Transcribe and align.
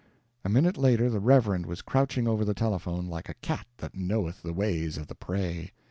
A 0.43 0.49
minute 0.49 0.77
later 0.77 1.11
the 1.11 1.19
Reverend 1.19 1.67
was 1.67 1.83
crouching 1.83 2.27
over 2.27 2.43
the 2.43 2.55
telephone 2.55 3.05
like 3.05 3.29
a 3.29 3.35
cat 3.35 3.67
that 3.77 3.93
knoweth 3.95 4.41
the 4.41 4.51
ways 4.51 4.97
of 4.97 5.05
the 5.05 5.13
prey. 5.13 5.73